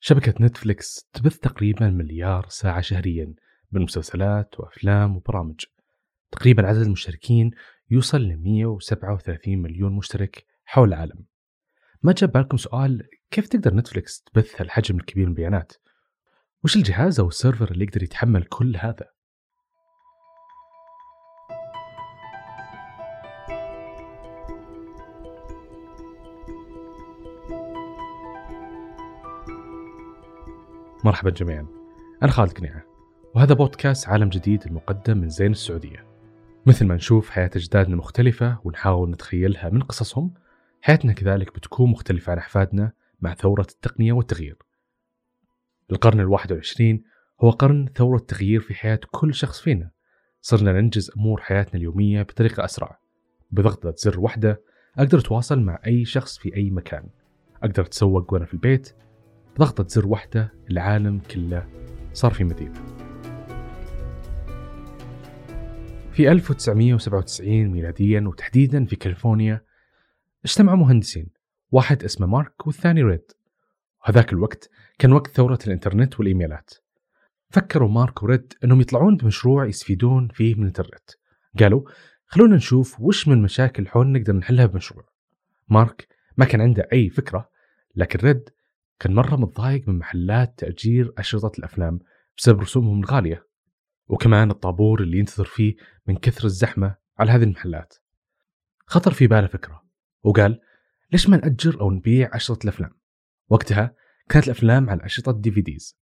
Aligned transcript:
شبكة 0.00 0.34
نتفليكس 0.40 1.08
تبث 1.12 1.38
تقريبا 1.38 1.90
مليار 1.90 2.46
ساعة 2.48 2.80
شهريا 2.80 3.34
من 3.72 3.82
مسلسلات 3.82 4.60
وأفلام 4.60 5.16
وبرامج 5.16 5.64
تقريبا 6.30 6.66
عدد 6.66 6.80
المشتركين 6.80 7.50
يوصل 7.90 8.22
ل 8.22 8.36
137 8.36 9.58
مليون 9.58 9.92
مشترك 9.92 10.46
حول 10.64 10.88
العالم 10.88 11.24
ما 12.02 12.12
جاب 12.12 12.32
بالكم 12.32 12.56
سؤال 12.56 13.08
كيف 13.30 13.48
تقدر 13.48 13.74
نتفليكس 13.74 14.22
تبث 14.22 14.60
هالحجم 14.60 14.96
الكبير 14.96 15.24
من 15.24 15.30
البيانات؟ 15.30 15.72
وش 16.64 16.76
الجهاز 16.76 17.20
أو 17.20 17.28
ال 17.28 17.34
server 17.34 17.70
اللي 17.70 17.84
يقدر 17.84 18.02
يتحمل 18.02 18.44
كل 18.44 18.76
هذا؟ 18.76 19.15
مرحبا 31.04 31.30
جميعا. 31.30 31.66
أنا 32.22 32.30
خالد 32.30 32.52
قنيعة 32.52 32.84
وهذا 33.34 33.54
بودكاست 33.54 34.08
عالم 34.08 34.28
جديد 34.28 34.66
المقدم 34.66 35.18
من 35.18 35.28
زين 35.28 35.50
السعودية. 35.50 36.06
مثل 36.66 36.86
ما 36.86 36.94
نشوف 36.94 37.30
حياة 37.30 37.50
أجدادنا 37.56 37.96
مختلفة 37.96 38.58
ونحاول 38.64 39.10
نتخيلها 39.10 39.70
من 39.70 39.82
قصصهم. 39.82 40.34
حياتنا 40.80 41.12
كذلك 41.12 41.54
بتكون 41.54 41.90
مختلفة 41.90 42.32
عن 42.32 42.38
أحفادنا 42.38 42.92
مع 43.20 43.34
ثورة 43.34 43.66
التقنية 43.70 44.12
والتغيير. 44.12 44.56
القرن 45.90 46.20
الواحد 46.20 46.52
والعشرين 46.52 47.04
هو 47.40 47.50
قرن 47.50 47.88
ثورة 47.94 48.18
تغيير 48.18 48.60
في 48.60 48.74
حياة 48.74 49.00
كل 49.10 49.34
شخص 49.34 49.60
فينا. 49.60 49.90
صرنا 50.40 50.72
ننجز 50.72 51.10
أمور 51.16 51.40
حياتنا 51.40 51.74
اليومية 51.74 52.22
بطريقة 52.22 52.64
أسرع. 52.64 52.98
بضغطة 53.50 53.94
زر 53.96 54.20
واحدة 54.20 54.62
أقدر 54.98 55.18
أتواصل 55.18 55.60
مع 55.60 55.78
أي 55.86 56.04
شخص 56.04 56.38
في 56.38 56.56
أي 56.56 56.70
مكان. 56.70 57.08
أقدر 57.62 57.82
أتسوق 57.82 58.32
وأنا 58.32 58.44
في 58.44 58.54
البيت 58.54 58.92
بضغطة 59.56 59.88
زر 59.88 60.06
واحدة 60.06 60.52
العالم 60.70 61.18
كله 61.18 61.68
صار 62.12 62.32
في 62.32 62.44
مدينة. 62.44 62.86
في 66.12 66.32
1997 66.32 67.68
ميلاديا 67.68 68.24
وتحديدا 68.26 68.84
في 68.84 68.96
كاليفورنيا 68.96 69.64
اجتمع 70.44 70.74
مهندسين 70.74 71.30
واحد 71.70 72.04
اسمه 72.04 72.26
مارك 72.26 72.66
والثاني 72.66 73.02
ريد. 73.02 73.32
وهذاك 74.00 74.32
الوقت 74.32 74.70
كان 74.98 75.12
وقت 75.12 75.30
ثورة 75.30 75.58
الإنترنت 75.66 76.18
والإيميلات. 76.18 76.70
فكروا 77.50 77.88
مارك 77.88 78.22
وريد 78.22 78.52
أنهم 78.64 78.80
يطلعون 78.80 79.16
بمشروع 79.16 79.66
يستفيدون 79.66 80.28
فيه 80.28 80.54
من 80.54 80.60
الإنترنت. 80.60 81.10
قالوا 81.58 81.82
خلونا 82.26 82.56
نشوف 82.56 83.00
وش 83.00 83.28
من 83.28 83.42
مشاكل 83.42 83.88
حول 83.88 84.12
نقدر 84.12 84.32
نحلها 84.32 84.66
بمشروع. 84.66 85.04
مارك 85.68 86.08
ما 86.36 86.44
كان 86.44 86.60
عنده 86.60 86.88
أي 86.92 87.10
فكرة 87.10 87.50
لكن 87.94 88.18
ريد 88.26 88.55
كان 88.98 89.14
مرة 89.14 89.36
متضايق 89.36 89.88
من 89.88 89.98
محلات 89.98 90.58
تأجير 90.58 91.12
أشرطة 91.18 91.58
الأفلام 91.58 91.98
بسبب 92.38 92.60
رسومهم 92.60 93.00
الغالية 93.00 93.46
وكمان 94.08 94.50
الطابور 94.50 95.02
اللي 95.02 95.18
ينتظر 95.18 95.44
فيه 95.44 95.76
من 96.06 96.16
كثر 96.16 96.44
الزحمة 96.44 96.96
على 97.18 97.30
هذه 97.30 97.42
المحلات. 97.42 97.94
خطر 98.86 99.12
في 99.12 99.26
باله 99.26 99.46
فكرة 99.46 99.82
وقال 100.22 100.60
ليش 101.12 101.28
ما 101.28 101.36
نأجر 101.36 101.80
أو 101.80 101.90
نبيع 101.90 102.30
أشرطة 102.32 102.64
الأفلام؟ 102.64 102.90
وقتها 103.48 103.94
كانت 104.28 104.46
الأفلام 104.46 104.90
على 104.90 105.04
أشرطة 105.04 105.32
DVDs 105.32 105.98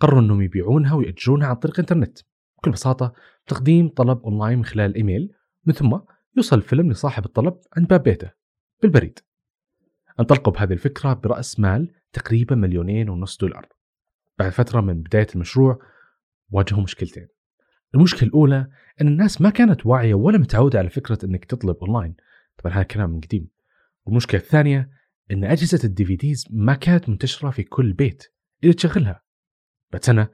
قرروا 0.00 0.20
أنهم 0.20 0.42
يبيعونها 0.42 0.94
ويأجرونها 0.94 1.48
عن 1.48 1.54
طريق 1.54 1.74
الإنترنت. 1.74 2.18
بكل 2.58 2.70
بساطة 2.70 3.12
تقديم 3.46 3.88
طلب 3.88 4.22
أونلاين 4.22 4.58
من 4.58 4.64
خلال 4.64 4.90
الإيميل 4.90 5.32
من 5.64 5.74
ثم 5.74 5.98
يوصل 6.36 6.56
الفيلم 6.56 6.90
لصاحب 6.90 7.24
الطلب 7.24 7.58
عند 7.76 7.88
باب 7.88 8.02
بيته 8.02 8.30
بالبريد. 8.82 9.18
انطلقوا 10.20 10.52
بهذه 10.52 10.72
الفكرة 10.72 11.12
برأس 11.12 11.60
مال 11.60 11.94
تقريبا 12.16 12.56
مليونين 12.56 13.08
ونص 13.08 13.36
دولار. 13.36 13.68
بعد 14.38 14.52
فترة 14.52 14.80
من 14.80 15.02
بداية 15.02 15.26
المشروع 15.34 15.78
واجهوا 16.50 16.82
مشكلتين. 16.82 17.28
المشكلة 17.94 18.28
الأولى 18.28 18.68
أن 19.00 19.08
الناس 19.08 19.40
ما 19.40 19.50
كانت 19.50 19.86
واعية 19.86 20.14
ولا 20.14 20.38
متعودة 20.38 20.78
على 20.78 20.90
فكرة 20.90 21.18
أنك 21.24 21.44
تطلب 21.44 21.76
أونلاين. 21.76 22.14
طبعا 22.58 22.74
هذا 22.74 22.82
كلام 22.82 23.10
من 23.10 23.20
قديم. 23.20 23.48
والمشكلة 24.04 24.40
الثانية 24.40 24.90
أن 25.30 25.44
أجهزة 25.44 25.80
ال 25.84 26.04
DVDs 26.04 26.44
ما 26.50 26.74
كانت 26.74 27.08
منتشرة 27.08 27.50
في 27.50 27.62
كل 27.62 27.92
بيت 27.92 28.32
اللي 28.62 28.74
تشغلها. 28.74 29.22
بعد 29.92 30.04
سنة 30.04 30.28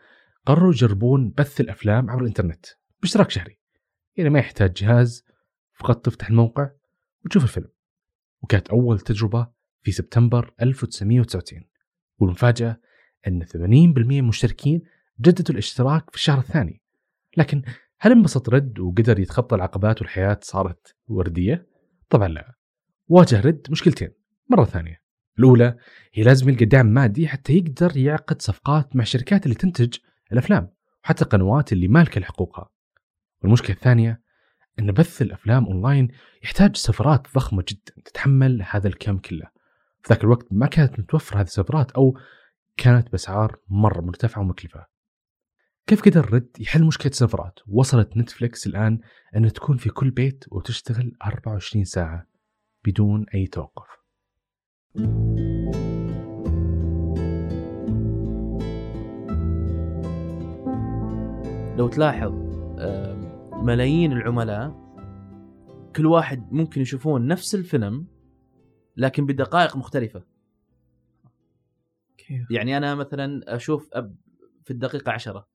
قرروا 0.46 0.72
يجربون 0.72 1.30
بث 1.30 1.60
الأفلام 1.60 2.10
عبر 2.10 2.22
الإنترنت 2.22 2.66
باشتراك 3.00 3.30
شهري. 3.30 3.58
يعني 4.16 4.30
ما 4.30 4.38
يحتاج 4.38 4.72
جهاز 4.72 5.24
فقط 5.72 6.04
تفتح 6.04 6.28
الموقع 6.28 6.70
وتشوف 7.24 7.44
الفيلم. 7.44 7.68
وكانت 8.42 8.68
أول 8.68 9.00
تجربة 9.00 9.48
في 9.82 9.92
سبتمبر 9.92 10.54
1999 10.62 11.71
والمفاجأة 12.22 12.80
أن 13.26 13.44
80% 13.44 13.56
من 13.56 14.18
المشتركين 14.18 14.82
جددوا 15.20 15.54
الاشتراك 15.54 16.10
في 16.10 16.16
الشهر 16.16 16.38
الثاني. 16.38 16.82
لكن 17.36 17.62
هل 18.00 18.12
انبسط 18.12 18.48
رد 18.48 18.78
وقدر 18.78 19.18
يتخطى 19.18 19.56
العقبات 19.56 20.02
والحياة 20.02 20.40
صارت 20.42 20.96
وردية؟ 21.06 21.66
طبعا 22.08 22.28
لا. 22.28 22.54
واجه 23.08 23.40
رد 23.40 23.66
مشكلتين 23.70 24.10
مرة 24.50 24.64
ثانية. 24.64 25.02
الأولى 25.38 25.76
هي 26.14 26.22
لازم 26.22 26.48
يلقى 26.48 26.64
دعم 26.64 26.86
مادي 26.86 27.28
حتى 27.28 27.52
يقدر 27.52 27.96
يعقد 27.96 28.42
صفقات 28.42 28.96
مع 28.96 29.02
الشركات 29.02 29.44
اللي 29.44 29.54
تنتج 29.54 29.96
الأفلام 30.32 30.70
وحتى 31.04 31.24
القنوات 31.24 31.72
اللي 31.72 31.88
مالكة 31.88 32.20
لحقوقها 32.20 32.70
والمشكلة 33.42 33.76
الثانية 33.76 34.22
أن 34.78 34.92
بث 34.92 35.22
الأفلام 35.22 35.64
أونلاين 35.64 36.08
يحتاج 36.42 36.76
سيرفرات 36.76 37.26
ضخمة 37.34 37.64
جدا 37.68 38.02
تتحمل 38.04 38.64
هذا 38.70 38.88
الكم 38.88 39.18
كله. 39.18 39.46
في 40.02 40.14
ذاك 40.14 40.24
الوقت 40.24 40.46
ما 40.50 40.66
كانت 40.66 40.98
متوفرة 40.98 41.36
هذه 41.36 41.44
السيرفرات 41.44 41.92
أو 41.92 42.18
كانت 42.76 43.10
بأسعار 43.10 43.56
مرة 43.68 44.00
مرتفعة 44.00 44.40
ومكلفة. 44.40 44.86
كيف 45.86 46.02
قدر 46.02 46.34
ريد 46.34 46.50
يحل 46.60 46.84
مشكلة 46.84 47.10
السيرفرات 47.10 47.58
وصلت 47.68 48.16
نتفليكس 48.16 48.66
الآن 48.66 48.98
أن 49.36 49.52
تكون 49.52 49.76
في 49.76 49.90
كل 49.90 50.10
بيت 50.10 50.44
وتشتغل 50.50 51.12
24 51.24 51.84
ساعة 51.84 52.26
بدون 52.84 53.26
أي 53.34 53.46
توقف. 53.46 53.86
لو 61.78 61.88
تلاحظ 61.88 62.32
ملايين 63.52 64.12
العملاء 64.12 64.82
كل 65.96 66.06
واحد 66.06 66.52
ممكن 66.52 66.80
يشوفون 66.80 67.26
نفس 67.26 67.54
الفيلم 67.54 68.06
لكن 68.96 69.26
بدقائق 69.26 69.76
مختلفة 69.76 70.24
كيف؟ 72.18 72.50
يعني 72.50 72.76
أنا 72.76 72.94
مثلا 72.94 73.56
أشوف 73.56 73.88
أب 73.92 74.16
في 74.64 74.70
الدقيقة 74.70 75.12
10 75.12 75.48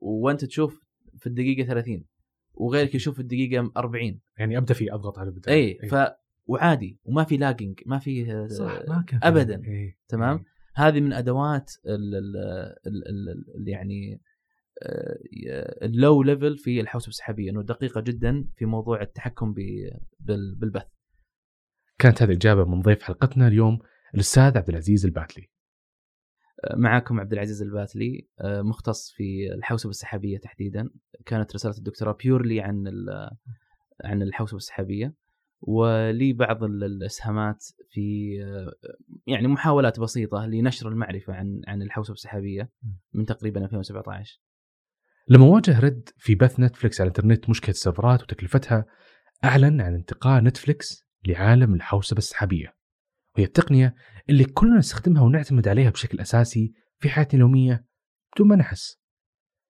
وأنت 0.00 0.44
تشوف 0.44 0.84
في 1.18 1.26
الدقيقة 1.26 1.66
30 1.66 2.04
وغيرك 2.54 2.94
يشوف 2.94 3.14
في 3.14 3.20
الدقيقة 3.20 3.72
40 3.76 4.20
يعني 4.38 4.58
أبدأ 4.58 4.74
فيه 4.74 4.94
أضغط 4.94 5.18
على 5.18 5.28
البداية 5.28 5.82
اي 5.82 5.88
ف 5.88 5.94
وعادي 6.46 6.98
وما 7.04 7.24
في 7.24 7.36
lagging 7.36 7.80
ما 7.86 7.98
في 7.98 8.48
صح 8.48 8.80
ما 8.88 9.04
كان 9.06 9.20
أبداً. 9.22 9.62
إيه. 9.64 9.98
تمام 10.08 10.36
إيه. 10.36 10.44
هذه 10.74 11.00
من 11.00 11.12
أدوات 11.12 11.72
ال 11.86 12.14
ال 12.14 12.36
ال 12.86 13.08
ال 13.08 13.28
ال 13.56 13.68
يعني 13.68 14.20
آه، 14.82 15.18
ال 15.86 16.22
low 16.22 16.35
level 16.35 16.58
في 16.58 16.80
الحوسبة 16.80 17.08
السحابية 17.08 17.50
إنه 17.50 17.62
دقيقة 17.62 18.00
جدا 18.00 18.48
في 18.56 18.66
موضوع 18.66 19.02
التحكم 19.02 19.54
بالبث 20.20 20.86
كانت 21.98 22.22
هذه 22.22 22.32
اجابه 22.32 22.64
من 22.64 22.80
ضيف 22.80 23.02
حلقتنا 23.02 23.48
اليوم 23.48 23.78
الأستاذ 24.14 24.58
عبد 24.58 24.68
العزيز 24.68 25.04
الباتلي. 25.06 25.50
معكم 26.76 27.20
عبد 27.20 27.32
العزيز 27.32 27.62
الباتلي 27.62 28.28
آه، 28.40 28.62
مختص 28.62 29.12
في 29.16 29.52
الحوسبة 29.54 29.90
السحابية 29.90 30.38
تحديدا. 30.38 30.90
كانت 31.26 31.54
رسالة 31.54 31.78
الدكتوراه 31.78 32.12
بيورلي 32.24 32.60
عن 32.60 32.84
عن 34.04 34.22
الحوسبة 34.22 34.56
السحابية. 34.56 35.14
ولي 35.60 36.32
بعض 36.32 36.64
ال- 36.64 36.84
الإسهامات 36.84 37.64
في 37.90 38.36
آه، 38.44 38.72
يعني 39.26 39.48
محاولات 39.48 40.00
بسيطة 40.00 40.46
لنشر 40.46 40.88
المعرفة 40.88 41.34
عن 41.34 41.60
عن 41.66 41.82
الحوسبة 41.82 42.14
السحابية 42.14 42.70
من 43.14 43.24
تقريبا 43.26 43.64
2017 43.64 44.40
لما 45.28 45.46
واجه 45.46 45.80
رد 45.80 46.08
في 46.16 46.34
بث 46.34 46.60
نتفلكس 46.60 47.00
على 47.00 47.10
الإنترنت 47.10 47.50
مشكلة 47.50 47.70
السيرفرات 47.70 48.22
وتكلفتها 48.22 48.84
أعلن 49.44 49.80
عن 49.80 49.94
انتقال 49.94 50.44
نتفلكس 50.44 51.07
لعالم 51.26 51.74
الحوسبة 51.74 52.18
السحابية. 52.18 52.74
وهي 53.36 53.44
التقنية 53.44 53.94
اللي 54.30 54.44
كلنا 54.44 54.76
نستخدمها 54.78 55.22
ونعتمد 55.22 55.68
عليها 55.68 55.90
بشكل 55.90 56.20
أساسي 56.20 56.72
في 56.98 57.08
حياتنا 57.08 57.34
اليومية 57.34 57.84
بدون 58.34 58.48
ما 58.48 58.56
نحس. 58.56 58.98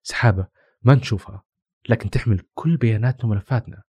سحابة 0.03 0.47
ما 0.81 0.95
نشوفها 0.95 1.43
لكن 1.89 2.09
تحمل 2.09 2.41
كل 2.53 2.77
بياناتنا 2.77 3.25
وملفاتنا. 3.25 3.83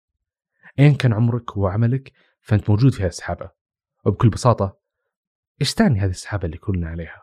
ايا 0.79 0.93
كان 0.93 1.13
عمرك 1.13 1.57
وعملك 1.57 2.11
فأنت 2.41 2.69
موجود 2.69 2.93
في 2.93 3.01
هذه 3.01 3.07
السحابة. 3.07 3.51
وبكل 4.05 4.29
بساطة 4.29 4.77
إيش 5.61 5.73
تعني 5.73 5.99
هذه 5.99 6.09
السحابة 6.09 6.45
اللي 6.45 6.57
كلنا 6.57 6.87
عليها؟ 6.87 7.21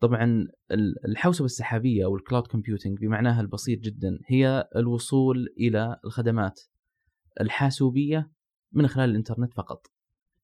طبعا 0.00 0.24
ال- 0.70 1.04
الحوسبة 1.08 1.44
السحابية 1.44 2.04
أو 2.04 2.16
ال 2.16 2.21
cloud 2.21 2.46
computing 2.46 2.98
بمعناها 2.98 3.40
البسيط 3.40 3.80
جدا 3.80 4.18
هي 4.26 4.68
الوصول 4.76 5.46
إلى 5.58 6.00
الخدمات 6.04 6.60
الحاسوبية 7.40 8.30
من 8.72 8.86
خلال 8.86 9.10
الإنترنت 9.10 9.54
فقط. 9.54 9.86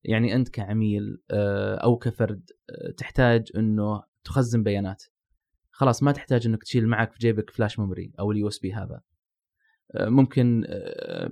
يعني 0.05 0.35
أنت 0.35 0.49
كعميل 0.49 1.23
آه، 1.31 1.75
أو 1.75 1.97
كفرد 1.97 2.51
آه، 2.71 2.91
تحتاج 2.91 3.51
إنه 3.57 4.03
تخزن 4.25 4.63
بيانات. 4.63 5.03
خلاص 5.71 6.03
ما 6.03 6.13
تحتاج 6.13 6.47
إنك 6.47 6.63
تشيل 6.63 6.89
معك 6.89 7.13
في 7.13 7.19
جيبك 7.19 7.51
flash 7.51 7.79
memory 7.79 8.13
أو 8.19 8.33
ال 8.33 8.49
USB 8.49 8.73
هذا. 8.73 9.01
آه، 9.95 10.09
ممكن 10.09 10.65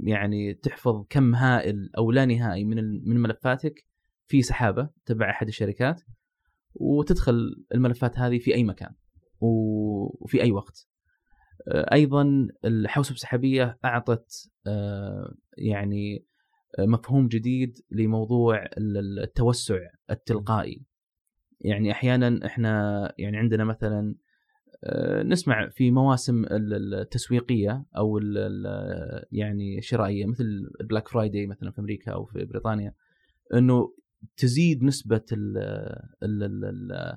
يعني 0.02 0.54
تحفظ 0.54 1.06
كم 1.10 1.34
هائل 1.34 1.90
أو 1.98 2.12
لا 2.12 2.24
نهائي 2.24 2.64
من 2.64 3.08
من 3.08 3.16
ملفاتك 3.16 3.86
في 4.26 4.42
سحابة 4.42 4.88
تبع 5.04 5.30
أحد 5.30 5.48
الشركات 5.48 6.02
وتدخل 6.74 7.64
الملفات 7.74 8.18
هذه 8.18 8.38
في 8.38 8.54
أي 8.54 8.64
مكان 8.64 8.94
وفي 9.40 10.42
أي 10.42 10.52
وقت. 10.52 10.88
أيضا 11.68 12.48
الحوسبة 12.64 13.14
السحابية 13.14 13.78
أعطت 13.84 14.50
يعني 15.58 16.26
مفهوم 16.78 17.28
جديد 17.28 17.78
لموضوع 17.90 18.62
ال- 18.62 18.96
ال- 18.98 19.18
التوسع 19.22 19.80
التلقائي. 20.10 20.82
يعني 21.60 21.92
أحيانا 21.92 22.46
إحنا 22.46 23.12
يعني 23.18 23.36
عندنا 23.36 23.64
مثلا 23.64 24.14
آه، 24.84 25.22
نسمع 25.22 25.68
في 25.68 25.90
مواسم 25.90 26.44
ال- 26.44 26.74
ال- 26.74 26.94
التسويقية 26.94 27.84
أو 27.96 28.18
يعني 29.32 29.78
الشرائيه 29.78 30.26
مثل 30.26 30.44
ال 30.80 30.85
Black 30.85 31.08
Friday 31.08 31.46
مثلا 31.46 31.70
في 31.70 31.78
أمريكا 31.78 32.12
أو 32.12 32.24
في 32.24 32.44
بريطانيا 32.44 32.94
إنه 33.54 33.94
تزيد 34.36 34.84
نسبة 34.84 35.24
ال 35.32 35.58
ال 36.22 36.64
ال 36.64 37.16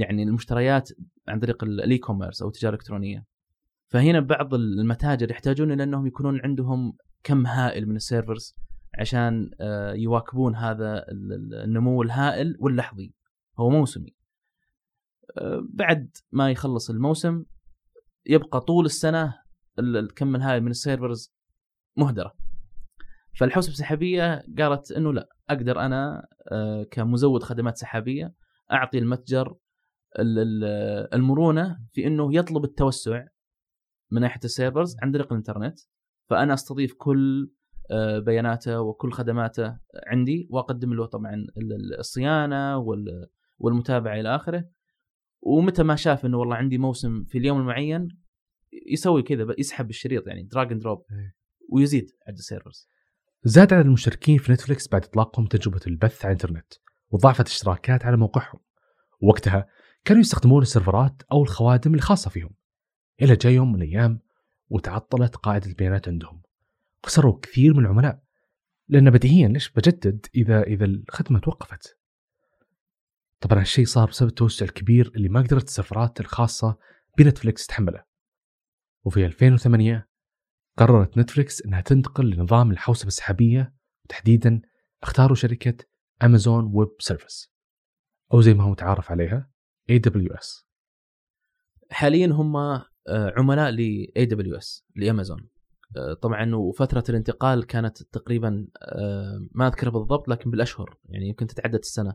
يعني 0.00 0.22
المشتريات 0.22 0.90
عن 1.28 1.40
طريق 1.40 1.64
ال- 1.64 1.80
ال 1.80 1.98
e-commerce 1.98 2.42
أو 2.42 2.48
التجارة 2.48 2.74
الإلكترونية 2.74 3.24
فهنا 3.88 4.20
بعض 4.20 4.54
المتاجر 4.54 5.30
يحتاجون 5.30 5.72
إلى 5.72 5.82
أنهم 5.82 6.06
يكونون 6.06 6.40
عندهم 6.44 6.92
كم 7.22 7.46
هائل 7.46 7.88
من 7.88 7.96
ال 7.96 8.03
servers 8.03 8.54
عشان 8.98 9.50
آه، 9.60 9.92
يواكبون 9.92 10.56
هذا 10.56 10.98
ال- 10.98 11.32
ال- 11.32 11.54
النمو 11.54 12.02
الهائل 12.02 12.56
واللحظي. 12.60 13.14
هو 13.58 13.70
موسمي. 13.70 14.14
آه، 15.38 15.62
بعد 15.74 16.10
ما 16.32 16.50
يخلص 16.50 16.90
الموسم 16.90 17.44
يبقى 18.26 18.60
طول 18.60 18.84
السنة 18.86 19.34
ال- 19.78 19.96
الكم 19.96 20.36
الهائل 20.36 20.62
من 20.62 20.70
ال 20.70 20.78
servers 20.78 21.34
مهدرة. 21.96 22.32
فالحوسبة 23.38 23.72
السحابية 23.72 24.42
قالت 24.58 24.92
إنه 24.92 25.12
لا 25.12 25.28
أقدر 25.50 25.80
أنا 25.80 26.26
آه، 26.52 26.82
كمزود 26.90 27.42
خدمات 27.42 27.76
سحابية 27.76 28.34
أعطي 28.72 28.98
المتجر 28.98 29.56
ال- 30.18 30.38
ال- 30.38 31.14
المرونة 31.14 31.78
في 31.92 32.06
إنه 32.06 32.34
يطلب 32.36 32.64
التوسع 32.64 33.24
من 34.10 34.20
ناحية 34.20 34.40
ال 34.44 34.50
servers 34.50 34.96
عن 35.02 35.12
طريق 35.12 35.32
الإنترنت 35.32 35.78
فأنا 36.30 36.54
أستضيف 36.54 36.94
كل 36.98 37.50
آه، 37.90 38.18
بياناته 38.18 38.80
وكل 38.80 39.12
خدماته 39.12 39.78
عندي 40.06 40.48
وأقدم 40.50 40.94
له 40.94 41.06
طبعا 41.06 41.34
ال- 41.34 41.72
ال- 41.72 41.98
الصيانة 41.98 42.78
وال- 42.78 43.26
والمتابعة 43.58 44.20
إلى 44.20 44.36
آخره. 44.36 44.64
ومتى 45.40 45.82
ما 45.82 45.96
شاف 45.96 46.26
إنه 46.26 46.38
والله 46.38 46.56
عندي 46.56 46.78
موسم 46.78 47.24
في 47.24 47.38
اليوم 47.38 47.58
المعين 47.60 48.08
يسوي 48.92 49.22
كذا 49.22 49.46
يسحب 49.58 49.90
الشريط 49.90 50.26
يعني 50.26 50.42
drag 50.42 50.72
and 50.72 50.82
drop. 50.82 51.04
ويزيد 51.72 52.10
عدد 52.28 52.38
ال 52.38 52.44
servers. 52.44 52.88
زاد 53.44 53.72
عدد 53.72 53.86
المشتركين 53.86 54.38
في 54.38 54.52
نتفلكس 54.52 54.88
بعد 54.88 55.04
إطلاقهم 55.04 55.46
تجربة 55.46 55.80
البث 55.86 56.24
على 56.24 56.32
الإنترنت 56.34 56.72
وضاعفت 57.10 57.46
اشتراكات 57.46 58.04
على 58.06 58.16
موقعهم. 58.16 58.60
وقتها 59.20 59.66
كانوا 60.04 60.20
يستخدمون 60.20 60.62
السيرفرات 60.62 61.22
أو 61.32 61.42
الخوادم 61.42 61.94
الخاصة 61.94 62.30
فيهم. 62.30 62.50
إلى 63.22 63.36
جاء 63.36 63.52
يوم 63.52 63.72
من 63.72 63.82
الأيام 63.82 64.20
وتعطلت 64.68 65.36
قاعدة 65.36 65.66
البيانات 65.66 66.08
عندهم. 66.08 66.42
خسروا 67.04 67.40
كثير 67.42 67.74
من 67.74 67.84
العملاء 67.84 68.22
لأن 68.88 69.10
بديهيا 69.10 69.48
ليش؟ 69.48 69.70
بجدد 69.70 70.26
إذا 70.34 70.62
إذا 70.62 70.84
الخدمة 70.84 71.38
توقفت. 71.38 71.98
طبعا 73.40 73.60
هالشيء 73.60 73.84
صار 73.84 74.08
بسبب 74.08 74.28
التوسع 74.28 74.64
الكبير 74.64 75.12
اللي 75.16 75.28
ما 75.28 75.40
قدرت 75.40 75.64
السيرفرات 75.64 76.20
الخاصة 76.20 76.78
بنتفلكس 77.18 77.66
تحمله. 77.66 78.04
وفي 79.04 79.26
2008 79.26 80.08
قررت 80.76 81.18
نتفلكس 81.18 81.62
إنها 81.62 81.80
تنتقل 81.80 82.30
لنظام 82.30 82.70
الحوسبة 82.70 83.08
السحابية 83.08 83.74
وتحديدا 84.04 84.62
اختاروا 85.02 85.36
شركة 85.36 85.84
Amazon 86.22 86.70
Web 86.74 86.88
Services. 86.98 87.52
أو 88.32 88.40
زي 88.40 88.54
ما 88.54 88.64
هو 88.64 88.70
متعارف 88.70 89.10
عليها 89.10 89.50
AWS 89.92 90.64
حاليا 91.90 92.26
هم 92.26 92.56
آه، 93.08 93.32
عملاء 93.36 93.70
ل 93.70 94.06
AWS 94.18 94.82
لامازون 94.96 95.48
آه، 95.96 96.14
طبعا 96.14 96.54
وفترة 96.54 97.04
الانتقال 97.08 97.66
كانت 97.66 98.02
تقريبا 98.02 98.68
آه، 98.82 99.48
ما 99.52 99.66
أذكر 99.66 99.90
بالضبط 99.90 100.28
لكن 100.28 100.50
بالأشهر 100.50 100.98
يعني 101.08 101.28
يمكن 101.28 101.46
تتعدى 101.46 101.76
السنة. 101.76 102.14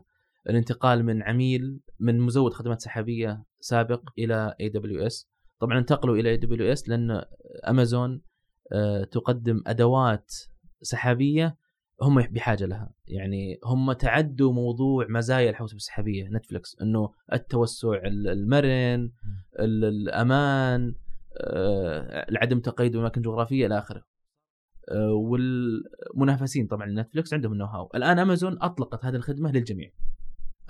الانتقال 0.50 1.04
من 1.04 1.22
عميل 1.22 1.80
من 2.00 2.20
مزود 2.20 2.52
خدمات 2.52 2.80
سحابية 2.80 3.44
سابق 3.60 4.02
إلى 4.18 4.54
AWS 4.62 5.26
طبعا 5.60 5.78
انتقلوا 5.78 6.16
إلى 6.16 6.38
AWS 6.38 6.88
لأن 6.88 7.24
امازون 7.68 8.22
آه، 8.72 9.04
تقدم 9.04 9.62
أدوات 9.66 10.32
سحابية 10.82 11.56
هم 12.02 12.22
بحاجة 12.22 12.64
لها. 12.64 12.90
يعني 13.06 13.58
هم 13.64 13.92
تعدوا 13.92 14.52
موضوع 14.52 15.06
مزايا 15.08 15.50
الحوسبه 15.50 15.76
السحابية. 15.76 16.28
نتفلكس 16.28 16.76
إنه 16.82 17.10
التوسع 17.32 18.00
المرن 18.04 19.10
ال- 19.60 19.84
الأمان 19.84 20.94
آه، 21.40 22.26
عدم 22.36 22.60
تقيد 22.60 22.92
بأماكن 22.96 23.22
جغرافية 23.22 23.66
إلى 23.66 23.78
آخره. 23.78 24.02
آه، 24.90 25.12
والمنافسين 25.12 26.66
طبعا 26.66 26.86
نتفلكس 26.86 27.34
عندهم 27.34 27.52
ال 27.52 27.64
know-how 27.64 27.90
الآن 27.94 28.18
أمازون 28.18 28.58
أطلقت 28.62 29.04
هذه 29.04 29.16
الخدمة 29.16 29.52
للجميع. 29.52 29.90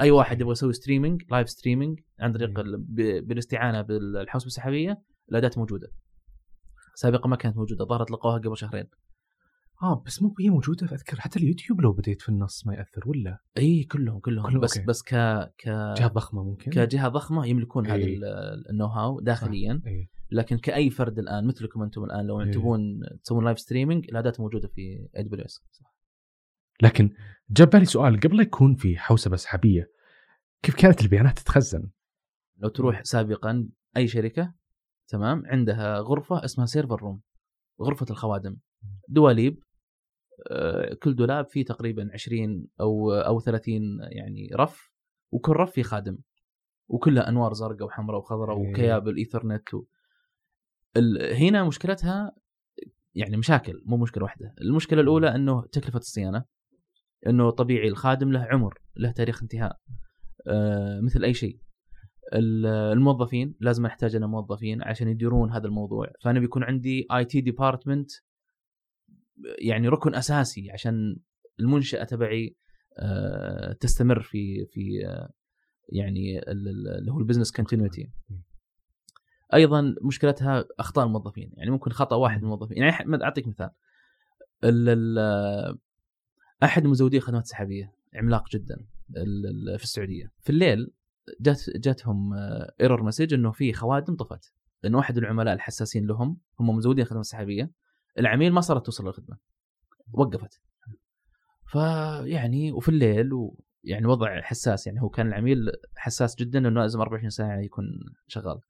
أي 0.00 0.10
واحد 0.10 0.40
يبغى 0.40 0.52
يسوي 0.52 0.72
streaming 0.72 1.22
live 1.30 1.50
streaming 1.50 2.00
عن 2.20 2.32
طريق 2.32 2.50
بالاستعانة 3.20 3.82
بالحوسبه 3.82 4.46
السحابية 4.46 5.02
الأداة 5.30 5.50
موجودة. 5.56 5.88
سابقا 6.94 7.28
ما 7.28 7.36
كانت 7.36 7.56
موجودة 7.56 7.84
ظهرت 7.84 8.10
لقوها 8.10 8.38
قبل 8.38 8.56
شهرين. 8.56 8.86
آه 9.82 10.02
بس 10.06 10.22
مو 10.22 10.34
هي 10.40 10.50
موجودة 10.50 10.86
اذكر 10.86 11.20
حتى 11.20 11.38
اليوتيوب 11.38 11.80
لو 11.80 11.92
بديت 11.92 12.22
في 12.22 12.28
النص 12.28 12.66
ما 12.66 12.74
يأثر 12.74 13.08
ولا؟ 13.08 13.38
إي 13.58 13.84
كلهم 13.84 14.18
كلهم. 14.20 14.46
كلهم، 14.46 14.60
بس 14.60 14.76
okay. 14.76 14.86
بس 14.86 15.02
ك 15.02 15.14
ك 15.58 15.68
جهة 15.68 16.08
ضخمة 16.08 16.44
ممكن؟ 16.44 16.70
كجهة 16.70 17.08
ضخمة 17.08 17.46
يملكون 17.46 17.86
هذا. 17.86 17.94
ال- 18.04 18.70
ال 18.70 18.86
know-how 18.86 19.20
داخليا. 19.20 19.82
إي. 19.86 20.08
لكن 20.30 20.58
كأي 20.58 20.90
فرد 20.90 21.18
الآن 21.18 21.46
مثلكم 21.46 21.82
أنتم 21.82 22.04
الآن 22.04 22.26
لو. 22.26 22.44
تبون 22.50 23.00
تسوون 23.22 23.44
live 23.44 23.58
streaming 23.60 24.04
الاداه 24.08 24.32
موجودة 24.38 24.68
في 24.68 25.08
AWS 25.16 25.60
لكن 26.82 27.10
جاب 27.50 27.70
بالي 27.70 27.84
سؤال 27.84 28.20
قبل 28.20 28.36
لا 28.36 28.42
يكون 28.42 28.74
في 28.74 28.96
حوسبه 28.98 29.36
سحابيه 29.36 29.90
كيف 30.62 30.74
كانت 30.74 31.00
البيانات 31.02 31.38
تتخزن؟ 31.38 31.90
لو 32.56 32.68
تروح 32.68 33.02
سابقا 33.04 33.68
أي 33.96 34.08
شركة 34.08 34.54
تمام 35.08 35.42
عندها 35.46 35.98
غرفة 35.98 36.44
اسمها 36.44 36.66
server 36.66 37.02
room 37.02 37.20
غرفة 37.82 38.06
الخوادم. 38.10 38.56
دواليب 39.08 39.58
آه، 40.50 40.94
كل 40.94 41.14
دولاب 41.16 41.46
فيه 41.46 41.64
تقريبا 41.64 42.10
20 42.12 42.66
أو 42.80 43.12
أو 43.12 43.40
30 43.40 43.74
يعني 44.00 44.48
رف 44.54 44.90
وكل 45.32 45.52
رف 45.52 45.72
فيه 45.72 45.82
خادم 45.82 46.18
وكلها 46.88 47.28
أنوار 47.28 47.52
زرقاء 47.52 47.84
وحمراء 47.86 48.18
وخضراء 48.18 48.62
إيه. 48.62 48.70
وكيابل 48.70 49.16
إيثرنت 49.16 49.74
و... 49.74 49.84
ال... 50.96 51.34
هنا 51.34 51.64
مشكلتها 51.64 52.32
يعني 53.14 53.36
مشاكل 53.36 53.82
مو 53.86 53.96
مشكلة 53.96 54.24
واحدة. 54.24 54.54
المشكلة 54.60 55.00
الأولى 55.00 55.34
إنه 55.34 55.62
تكلفة 55.72 55.98
الصيانة 55.98 56.44
إنه 57.26 57.50
طبيعي 57.50 57.88
الخادم 57.88 58.32
له 58.32 58.40
عمر 58.50 58.78
له 58.96 59.10
تاريخ 59.12 59.42
انتهاء 59.42 59.76
آه 60.46 61.00
مثل 61.00 61.24
أي 61.24 61.34
شيء. 61.34 61.58
ال- 62.34 62.66
الموظفين 62.66 63.54
لازم 63.60 63.86
أحتاج 63.86 64.16
أنا 64.16 64.26
موظفين 64.26 64.82
عشان 64.82 65.08
يديرون 65.08 65.52
هذا 65.52 65.66
الموضوع. 65.66 66.06
فأنا 66.24 66.40
بيكون 66.40 66.62
عندي 66.64 67.06
IT 67.12 67.40
department 67.40 68.10
يعني 69.58 69.88
ركن 69.88 70.14
أساسي 70.14 70.70
عشان 70.70 71.16
المنشأة 71.60 72.04
تبعي 72.04 72.56
آه، 72.98 73.72
تستمر 73.72 74.20
في 74.22 74.66
في 74.66 75.06
آه، 75.06 75.30
يعني 75.88 76.38
ال- 76.38 76.68
ال- 76.68 76.98
اللي 76.98 77.12
هو 77.12 77.18
ال 77.18 77.22
business 77.22 77.52
continuity 77.52 78.10
أيضا 79.54 79.94
مشكلتها 80.02 80.64
أخطاء 80.78 81.06
الموظفين 81.06 81.52
يعني 81.56 81.70
ممكن 81.70 81.90
خطأ 81.90 82.16
واحد 82.16 82.38
من 82.38 82.44
الموظفين. 82.44 82.78
يعني 82.78 83.24
أعطيك 83.24 83.46
مثال. 83.48 83.70
ال- 84.64 84.88
ال- 84.88 85.78
أحد 86.62 86.86
مزودي 86.86 87.16
الخدمات 87.16 87.42
السحابيه 87.42 87.92
عملاق 88.14 88.48
جدا 88.50 88.86
في 89.76 89.82
السعودية. 89.84 90.32
في 90.40 90.50
الليل 90.50 90.90
جات 91.40 91.62
جاتهم 91.76 92.34
error 92.80 93.02
message 93.02 93.34
إنه 93.34 93.50
في 93.52 93.72
خوادم 93.72 94.16
طفت 94.16 94.54
لأنه 94.82 94.98
واحد 94.98 95.18
العملاء 95.18 95.54
الحساسين 95.54 96.06
لهم 96.06 96.38
هم 96.60 96.76
مزودين 96.76 97.02
الخدمات 97.04 97.24
السحابيه 97.24 97.70
العميل 98.18 98.52
ما 98.52 98.60
صارت 98.60 98.86
توصل 98.86 99.08
الخدمه 99.08 99.38
وقفت. 100.12 100.62
فيعني 101.66 102.72
وفي 102.72 102.88
الليل 102.88 103.32
و... 103.32 103.64
يعني 103.84 104.06
وضع 104.06 104.40
حساس 104.40 104.86
يعني 104.86 105.02
هو 105.02 105.08
كان 105.08 105.26
العميل 105.26 105.58
حساس 105.96 106.36
جدا 106.36 106.58
إنه 106.58 106.80
لازم 106.80 107.00
24 107.00 107.30
ساعة 107.30 107.60
يكون 107.60 107.84
شغال. 108.26 108.60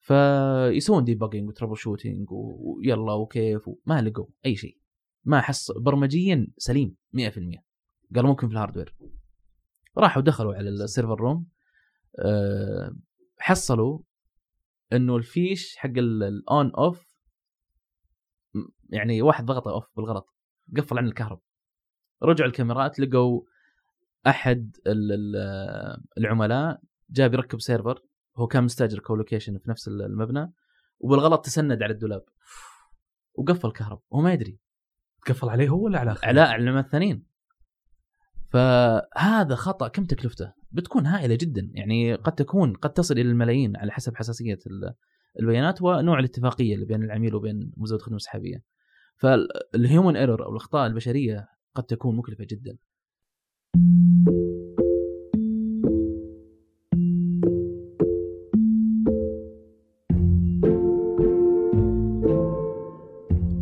فيسوون 0.00 1.04
debugging 1.04 1.48
و 1.48 1.76
troubleshooting 1.76 2.26
ويلا 2.30 3.12
وكيف 3.12 3.68
وما 3.68 4.02
لقوا 4.02 4.26
أي 4.46 4.56
شيء. 4.56 4.80
ما 5.24 5.40
حص 5.40 5.70
برمجيا 5.72 6.46
سليم 6.58 6.96
100% 7.16 7.20
قالوا 8.14 8.30
ممكن 8.30 8.48
في 8.48 8.52
ال 8.52 8.57
hardware 8.57 8.96
راحوا 9.98 10.22
دخلوا 10.22 10.54
على 10.54 10.68
ال 10.70 10.77
server 10.77 11.20
room 11.20 11.46
أه 12.18 12.96
حصلوا 13.38 13.98
إنه 14.92 15.16
الفيش 15.16 15.76
حق 15.76 15.90
ال 15.96 16.21
on 16.21 16.70
off 16.74 17.09
يعني 18.88 19.22
واحد 19.22 19.44
ضغط 19.46 19.68
off 19.68 19.84
بالغلط 19.96 20.34
قفل 20.76 20.98
عن 20.98 21.06
الكهرب. 21.06 21.40
رجعوا 22.22 22.48
الكاميرات 22.48 23.00
لقوا 23.00 23.42
أحد 24.26 24.76
العملاء 26.18 26.80
جاء 27.10 27.28
بيركب 27.28 27.60
server 27.60 28.02
هو 28.36 28.46
كان 28.46 28.64
مستأجر 28.64 28.98
colocation 28.98 29.58
في 29.58 29.70
نفس 29.70 29.88
المبنى 29.88 30.52
وبالغلط 30.98 31.44
تسند 31.44 31.82
على 31.82 31.92
الدولاب. 31.92 32.24
وقفل 33.34 33.68
الكهرب 33.68 34.02
وهو 34.10 34.22
ما 34.22 34.32
يدري. 34.32 34.58
قفل 35.26 35.48
عليه 35.48 35.68
هو 35.68 35.84
ولا 35.84 35.98
على 35.98 36.16
على 36.22 36.40
على 36.40 36.80
الثانيين. 36.80 37.26
فهذا 38.50 39.54
خطأ 39.54 39.88
كم 39.88 40.04
تكلفته؟ 40.04 40.52
بتكون 40.72 41.06
هائلة 41.06 41.38
جدا 41.40 41.70
يعني 41.74 42.14
قد 42.14 42.34
تكون 42.34 42.72
قد 42.72 42.92
تصل 42.92 43.14
إلى 43.14 43.30
الملايين 43.30 43.76
على 43.76 43.92
حسب 43.92 44.16
حساسية 44.16 44.58
البيانات 45.38 45.82
ونوع 45.82 46.18
الاتفاقية 46.18 46.74
اللي 46.74 46.86
بين 46.86 47.02
العميل 47.02 47.34
وبين 47.34 47.72
مزود 47.76 47.98
الخدمه 47.98 48.16
السحابيه. 48.16 48.62
فال 49.16 49.45
human 49.45 50.16
error 50.16 50.44
أو 50.44 50.50
الأخطاء 50.50 50.86
البشرية 50.86 51.48
قد 51.74 51.84
تكون 51.84 52.16
مكلفة 52.16 52.46
جدا. 52.50 52.76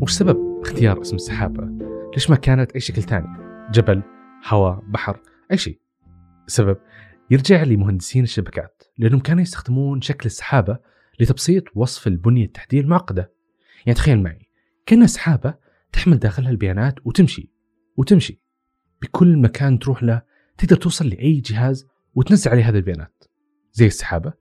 وش 0.03 0.13
سبب 0.13 0.61
اختيار 0.61 1.01
اسم 1.01 1.17
السحابة؟ 1.17 1.69
ليش 2.15 2.31
ما 2.31 2.37
كانت 2.37 2.73
أي 2.73 2.81
شكل 2.81 3.03
ثاني؟ 3.03 3.27
جبل، 3.73 4.03
هواء، 4.49 4.81
بحر، 4.89 5.21
أي 5.53 5.57
شيء. 5.57 5.81
السبب 6.47 6.77
يرجع 7.31 7.63
لمهندسين 7.63 8.23
الشبكات 8.25 8.83
لأنهم 8.99 9.21
كانوا 9.21 9.43
يستخدمون 9.43 10.01
شكل 10.01 10.27
السحابة 10.27 10.79
لتبسيط 11.21 11.65
وصف 11.75 12.07
البنية 12.07 12.45
التحتية 12.45 12.81
المعقدة. 12.81 13.33
يعني 13.87 13.95
تخيل 13.95 14.23
معي 14.23 14.49
كأنها 14.87 15.07
سحابة 15.07 15.55
تحمل 15.93 16.19
داخلها 16.19 16.51
البيانات 16.51 16.95
وتمشي 17.05 17.53
وتمشي. 17.97 18.43
بكل 19.03 19.37
مكان 19.37 19.79
تروح 19.79 20.03
له 20.03 20.23
تقدر 20.59 20.77
توصل 20.77 21.09
لأي 21.09 21.41
جهاز 21.41 21.87
وتنزل 22.15 22.51
عليه 22.51 22.69
هذه 22.69 22.77
البيانات. 22.77 23.25
زي 23.73 23.87
السحابة 23.87 24.33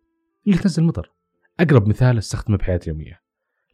اللي 0.48 0.58
تنزل 0.58 0.84
مطر 0.84 1.12
أقرب 1.60 1.88
مثال 1.88 2.18
أستخدمه 2.18 2.58
بحياتي 2.58 2.92
اليومية. 2.92 3.22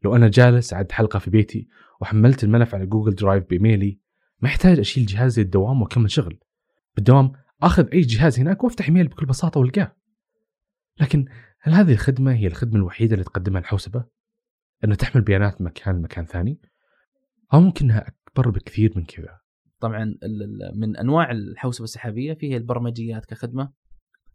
لو 0.03 0.15
أنا 0.15 0.27
جالس 0.27 0.73
أعد 0.73 0.91
حلقة 0.91 1.19
في 1.19 1.29
بيتي 1.29 1.67
وحملت 2.01 2.43
الملف 2.43 2.75
على 2.75 2.85
Google 2.85 3.15
Drive 3.15 3.43
بإيميلي 3.49 3.99
ما 4.41 4.49
يحتاج 4.49 4.79
أشيل 4.79 5.05
جهازي 5.05 5.41
للدوام 5.43 5.81
وأكمل 5.81 6.11
شغل. 6.11 6.39
بالدوام 6.95 7.31
أخذ 7.61 7.89
أي 7.93 8.01
جهاز 8.01 8.39
هناك 8.39 8.63
وأفتح 8.63 8.85
إيميل 8.85 9.07
بكل 9.07 9.25
بساطة 9.25 9.59
وألقاه. 9.59 9.95
لكن 11.01 11.25
هل 11.65 11.73
هذه 11.73 11.91
الخدمة 11.91 12.33
هي 12.33 12.47
الخدمة 12.47 12.75
الوحيدة 12.75 13.13
اللي 13.13 13.23
تقدمها 13.23 13.61
الحوسبة؟ 13.61 14.05
أنها 14.83 14.95
تحمل 14.95 15.21
بيانات 15.21 15.61
مكان 15.61 15.95
لمكان 15.95 16.25
ثاني؟ 16.25 16.61
أو 17.53 17.59
ممكن 17.59 17.85
أنها 17.85 18.07
أكبر 18.07 18.49
بكثير 18.49 18.93
من 18.95 19.05
كذا؟ 19.05 19.39
طبعا 19.79 20.15
من 20.75 20.97
أنواع 20.97 21.31
الحوسبة 21.31 21.83
السحابية 21.83 22.33
فيها 22.33 22.57
البرمجيات 22.57 23.25
كخدمة 23.25 23.71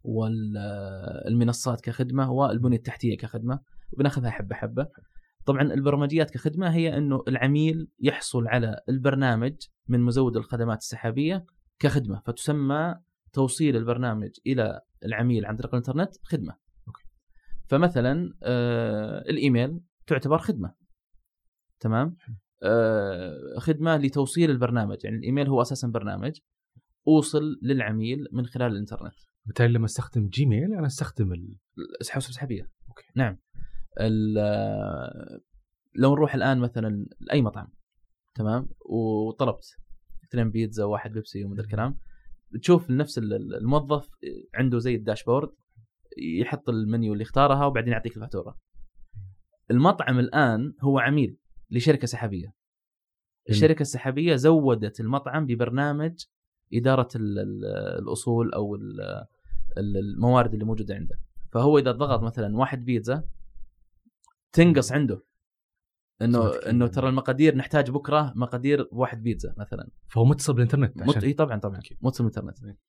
والمنصات 0.03 1.81
كخدمة 1.81 2.31
والبنية 2.31 2.77
التحتية 2.77 3.17
كخدمة 3.17 3.59
وبناخذها 3.91 4.29
حبة 4.29 4.55
حبة 4.55 4.87
طبعا 5.45 5.61
البرمجيات 5.61 6.31
كخدمة 6.31 6.69
هي 6.69 6.97
إنه 6.97 7.23
العميل 7.27 7.87
يحصل 7.99 8.47
على 8.47 8.79
البرنامج 8.89 9.55
من 9.87 9.99
مزود 9.99 10.37
الخدمات 10.37 10.77
السحابية 10.77 11.45
كخدمة 11.79 12.21
فتسمى 12.25 12.95
توصيل 13.33 13.75
البرنامج 13.75 14.31
إلى 14.47 14.81
العميل 15.05 15.45
عن 15.45 15.55
طريق 15.55 15.75
الإنترنت 15.75 16.15
أوكي. 16.17 16.59
فمثلا 17.69 18.33
آه 18.43 19.19
الإيميل 19.29 19.79
تعتبر 20.07 20.37
خدمة. 20.37 20.73
تمام؟ 21.79 22.17
آه 22.63 23.37
خدمة 23.57 23.97
لتوصيل 23.97 24.51
البرنامج 24.51 24.97
يعني 25.03 25.17
الإيميل 25.17 25.47
هو 25.47 25.61
أساسا 25.61 25.87
برنامج 25.87 26.39
اوصل 27.07 27.59
للعميل 27.61 28.27
من 28.31 28.45
خلال 28.45 28.71
الإنترنت. 28.71 29.13
بالتالي 29.45 29.73
لما 29.73 29.85
أستخدم 29.85 30.27
Gmail 30.27 30.73
أنا 30.73 30.87
أستخدم 30.87 31.33
الحوسبه 32.01 32.29
السحابيه 32.29 32.71
أوكي. 32.87 33.05
نعم. 33.15 33.37
لو 35.95 36.13
نروح 36.15 36.35
الآن 36.35 36.59
مثلا 36.59 37.05
لأي 37.19 37.41
مطعم 37.41 37.67
تمام؟ 38.35 38.69
وطلبت 38.85 39.77
اثنين 40.23 40.51
بيتزا 40.51 40.83
وواحد 40.83 41.11
بيبسي 41.11 41.43
ومن 41.43 41.59
الكلام. 41.59 41.99
تشوف 42.61 42.89
نفس 42.89 43.17
الموظف 43.17 44.09
عنده 44.55 44.79
زي 44.79 44.95
ال 44.95 45.00
dashboard 45.00 45.49
يحط 46.17 46.69
المنيو 46.69 47.13
اللي 47.13 47.21
اختارها 47.21 47.65
وبعدين 47.65 47.93
يعطيك 47.93 48.15
الفاتورة. 48.17 48.57
المطعم 49.71 50.19
الآن 50.19 50.73
هو 50.81 50.99
عميل 50.99 51.37
لشركة 51.71 52.07
سحابية. 52.07 52.53
الشركة 53.49 53.81
السحابية 53.81 54.35
زودت 54.35 54.99
المطعم 54.99 55.45
ببرنامج 55.45 56.25
إدارة 56.73 57.09
الأصول 57.99 58.53
أو 58.53 58.77
الموارد 59.77 60.53
اللي 60.53 60.65
موجودة 60.65 60.95
عنده. 60.95 61.19
فهو 61.51 61.77
إذا 61.77 61.91
ضغط 61.91 62.21
مثلا 62.21 62.57
واحد 62.57 62.85
بيتزا 62.85 63.23
تنقص 64.53 64.91
عنده. 64.91 65.25
إنه 66.21 66.49
إنه 66.49 66.87
ترى 66.87 67.09
المقادير 67.09 67.55
نحتاج 67.55 67.91
بكرة 67.91 68.33
مقادير 68.35 68.89
واحد 68.91 69.23
بيتزا 69.23 69.53
مثلا. 69.57 69.89
فهو 70.07 70.25
متصل 70.25 70.53
بالإنترنت 70.53 71.01
عشان... 71.01 71.21
إي 71.21 71.33
طبعا 71.33 71.59
طبعا. 71.59 71.79
متصل 72.01 72.23
بالإنترنت. 72.23 72.79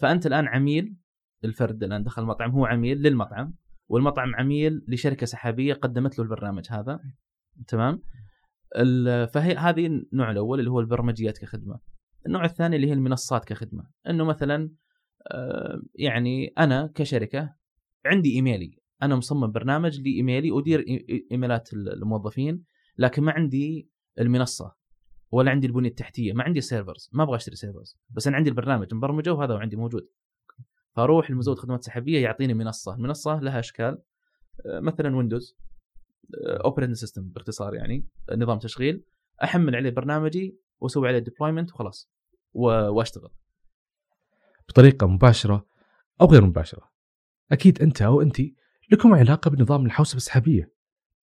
فأنت 0.00 0.26
الآن 0.26 0.48
عميل 0.48 0.96
الفرد 1.44 1.82
الان 1.82 2.04
دخل 2.04 2.22
المطعم 2.22 2.50
هو 2.50 2.66
عميل 2.66 3.02
للمطعم 3.02 3.54
والمطعم 3.88 4.34
عميل 4.34 4.84
لشركة 4.88 5.26
سحابية 5.26 5.74
قدمت 5.74 6.18
له 6.18 6.24
البرنامج 6.24 6.66
هذا. 6.70 7.00
تمام؟ 7.68 8.02
فهي 9.26 9.54
هذه 9.56 9.86
النوع 9.86 10.30
الأول 10.30 10.58
اللي 10.58 10.70
هو 10.70 10.80
البرمجيات 10.80 11.38
كخدمة. 11.38 11.80
النوع 12.26 12.44
الثاني 12.44 12.76
اللي 12.76 12.88
هي 12.88 12.92
المنصات 12.92 13.44
كخدمة. 13.44 13.90
إنه 14.08 14.24
مثلا 14.24 14.70
آه، 15.32 15.82
يعني 15.94 16.52
أنا 16.58 16.92
كشركة 16.94 17.54
عندي 18.06 18.34
إيميلي. 18.34 18.78
أنا 19.02 19.16
مصمم 19.16 19.52
برنامج 19.52 20.00
لايميلي 20.00 20.58
أدير 20.58 20.84
إيميلات 21.32 21.72
الموظفين 21.72 22.64
لكن 22.98 23.22
ما 23.22 23.32
عندي 23.32 23.90
المنصة 24.20 24.74
ولا 25.30 25.50
عندي 25.50 25.66
البنية 25.66 25.88
التحتية 25.88 26.32
ما 26.32 26.44
عندي 26.44 26.60
servers 26.60 27.10
ما 27.12 27.22
أبغى 27.22 27.36
أشتري 27.36 27.56
servers 27.56 27.98
بس 28.10 28.26
أنا 28.26 28.36
عندي 28.36 28.50
البرنامج 28.50 28.94
مبرمجة 28.94 29.32
وهذا 29.32 29.54
عندي 29.54 29.76
موجود. 29.76 30.08
فاروح 31.00 31.30
لمزود 31.30 31.58
خدمات 31.58 31.82
سحابية 31.82 32.22
يعطيني 32.22 32.54
منصة. 32.54 32.94
المنصه 32.94 33.40
لها 33.40 33.58
اشكال. 33.58 33.98
آه، 34.66 34.80
مثلا 34.80 35.16
Windows 35.16 35.56
operating 36.34 36.96
system 36.96 37.28
باختصار 37.28 37.74
يعني 37.74 38.06
نظام 38.32 38.58
تشغيل. 38.58 39.04
أحمل 39.44 39.76
عليه 39.76 39.90
برنامجي 39.90 40.58
وأسوي 40.80 41.08
عليه 41.08 41.18
deployment 41.18 41.72
وخلاص. 41.72 42.10
وأشتغل. 42.54 43.30
بطريقة 44.68 45.06
مباشرة 45.06 45.66
أو 46.20 46.26
غير 46.26 46.44
مباشرة. 46.44 46.90
أكيد 47.52 47.82
أنت 47.82 48.02
أو 48.02 48.22
أنت 48.22 48.36
لكم 48.92 49.14
علاقة 49.14 49.50
بنظام 49.50 49.86
الحوسبة 49.86 50.16
السحابية. 50.16 50.72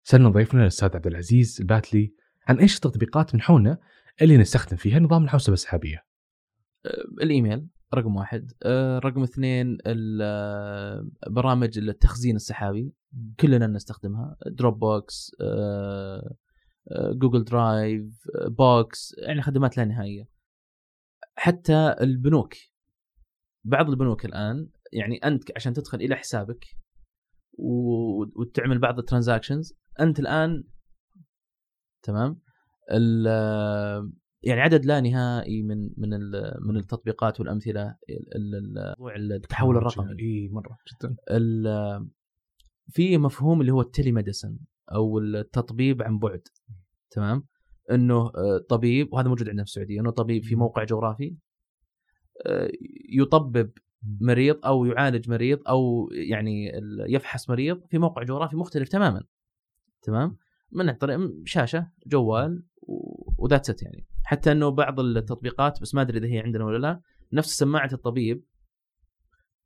سالنا 0.04 0.28
ضيفنا 0.28 0.62
الاستاذ 0.62 0.96
عبد 0.96 1.06
العزيز 1.06 1.60
الباتلي 1.60 2.14
عن 2.48 2.58
إيش 2.58 2.76
التطبيقات 2.76 3.34
من 3.34 3.40
حولنا 3.40 3.78
اللي 4.22 4.36
نستخدم 4.36 4.76
فيها 4.76 4.98
نظام 4.98 5.24
الحوسبة 5.24 5.54
السحابية. 5.54 6.04
أه، 6.86 7.22
الإيميل. 7.22 7.73
رقم 7.94 8.16
واحد. 8.16 8.52
أه، 8.62 8.98
رقم 8.98 9.22
اثنين 9.22 9.78
برامج 11.26 11.78
التخزين 11.78 12.36
السحابي. 12.36 12.92
كلنا 13.40 13.66
نستخدمها. 13.66 14.36
Dropbox 14.46 15.30
Google 17.12 17.44
Drive 17.44 18.04
Box 18.46 19.14
يعني 19.18 19.42
خدمات 19.42 19.76
لا 19.76 19.84
نهائية. 19.84 20.28
حتى 21.36 21.96
البنوك. 22.00 22.54
بعض 23.64 23.90
البنوك 23.90 24.24
الآن 24.24 24.70
يعني 24.92 25.16
أنت 25.16 25.42
عشان 25.56 25.72
تدخل 25.72 25.98
إلى 25.98 26.16
حسابك 26.16 26.64
وتعمل 28.36 28.78
بعض 28.78 28.98
ال 28.98 29.04
transactions 29.04 29.74
أنت 30.00 30.20
الآن 30.20 30.64
تمام؟ 32.02 32.40
يعني 34.46 34.60
عدد 34.60 34.84
لا 34.84 35.00
نهائي 35.00 35.62
من 35.62 35.90
من 35.96 36.10
من 36.60 36.76
التطبيقات 36.76 37.40
والأمثلة 37.40 37.96
موضوع 38.98 39.16
التحول 39.16 39.76
الرقمي 39.76 40.20
إي 40.20 40.48
مرة 40.48 40.78
جدا. 40.92 41.16
في 42.88 43.18
مفهوم 43.18 43.60
اللي 43.60 43.72
هو 43.72 43.80
التلي 43.80 44.12
ميديسن 44.12 44.58
أو 44.92 45.18
التطبيب 45.18 46.02
عن 46.02 46.18
بعد. 46.18 46.42
تمام؟ 47.10 47.46
إنه 47.90 48.30
طبيب 48.68 49.12
وهذا 49.12 49.28
موجود 49.28 49.48
عندنا 49.48 49.64
في 49.64 49.68
السعودية 49.68 50.00
إنه 50.00 50.10
طبيب 50.10 50.44
في 50.44 50.54
موقع 50.54 50.84
جغرافي 50.84 51.36
آه، 52.46 52.70
يطبب 53.10 53.70
مريض 54.20 54.66
أو 54.66 54.84
يعالج 54.84 55.30
مريض 55.30 55.58
أو 55.68 56.08
يعني 56.12 56.72
يفحص 57.08 57.50
مريض 57.50 57.86
في 57.90 57.98
موقع 57.98 58.22
جغرافي 58.22 58.56
مختلف 58.56 58.88
تماما. 58.88 59.22
تمام؟ 60.02 60.36
من 60.72 60.92
طريق 60.92 61.30
شاشة 61.44 61.90
جوال 62.06 62.64
وذات 63.38 63.64
ست 63.64 63.82
يعني. 63.82 64.06
حتى 64.24 64.52
إنه 64.52 64.68
بعض 64.68 65.00
التطبيقات 65.00 65.80
بس 65.80 65.94
ما 65.94 66.02
أدري 66.02 66.18
إذا 66.18 66.26
هي 66.26 66.38
عندنا 66.38 66.64
ولا 66.64 66.78
لا 66.78 67.00
نفس 67.32 67.58
سماعة 67.58 67.90
الطبيب. 67.92 68.44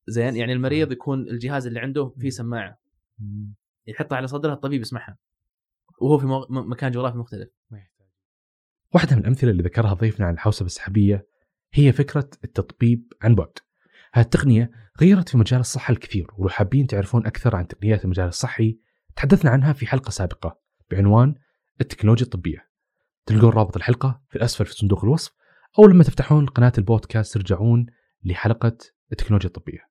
زين 0.09 0.37
يعني 0.37 0.53
المريض 0.53 0.93
يكون 0.93 1.29
الجهاز 1.29 1.67
اللي 1.67 1.81
عنده 1.81 2.15
فيه 2.19 2.31
سماعة. 2.31 2.79
يحطها 3.87 4.17
على 4.17 4.27
صدره 4.27 4.53
الطبيب 4.53 4.81
يسمعها. 4.81 5.19
وهو 6.01 6.19
في 6.19 6.27
مكان 6.51 6.91
جغرافي 6.91 7.19
مختلف. 7.19 7.49
واحدة 8.95 9.17
من 9.17 9.23
الأمثلة 9.23 9.51
اللي 9.51 9.63
ذكرها 9.63 9.95
ضيفنا 9.95 10.27
عن 10.27 10.35
الحوسبة 10.35 10.67
السحابية 10.67 11.27
هي 11.73 11.93
فكرة 11.93 12.31
التطبيب 12.45 13.13
عن 13.23 13.35
بعد. 13.35 13.53
هالتقنية 14.15 14.71
غيرت 15.01 15.29
في 15.29 15.39
مجال 15.39 15.61
الصحة 15.61 15.93
الكثير 15.93 16.27
ولو 16.39 16.49
حابين 16.49 16.87
تعرفون 16.87 17.27
أكثر 17.27 17.57
عن 17.57 17.67
تقنيات 17.67 18.05
المجال 18.05 18.29
الصحي 18.29 18.79
تحدثنا 19.17 19.51
عنها 19.51 19.73
في 19.73 19.87
حلقة 19.87 20.11
سابقة 20.11 20.61
بعنوان 20.91 21.35
التكنولوجيا 21.81 22.25
الطبية. 22.25 22.68
تلقون 23.29 23.51
رابط 23.51 23.77
الحلقة 23.77 24.21
في 24.29 24.37
الأسفل 24.37 24.67
في 24.67 24.73
صندوق 24.73 25.05
الوصف 25.05 25.33
أو 25.79 25.87
لما 25.87 26.05
تفتحون 26.05 26.47
قناة 26.47 26.73
البودكاست 26.79 27.35
ترجعون 27.35 27.87
لحلقة 28.25 28.77
التكنولوجيا 29.13 29.49
الطبية. 29.49 29.89